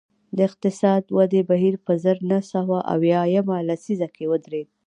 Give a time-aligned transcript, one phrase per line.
[0.35, 4.67] د اقتصادي ودې بهیر په زر نه سوه اویا یمه لسیزه کې ودرېد